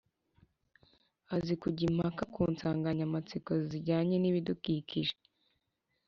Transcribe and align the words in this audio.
azi 1.35 1.53
kujya 1.61 1.83
impaka 1.89 2.23
ku 2.33 2.41
nsanganyamatsiko 2.53 3.51
zijyanye 3.69 4.15
n’ibidukikije; 4.19 5.13